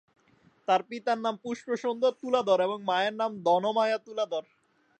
তার 0.67 0.81
পিতার 0.89 1.17
নাম 1.17 1.35
পুষ্প 1.43 1.67
সুন্দর 1.83 2.11
তুলাধর 2.21 2.59
এবং 2.67 2.79
মায়ের 2.89 3.15
নাম 3.21 3.31
ধন 3.45 3.63
মায়া 3.77 3.97
তুলাধর। 4.05 4.45